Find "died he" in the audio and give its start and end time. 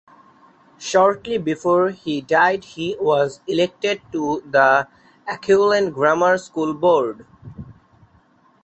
2.21-2.97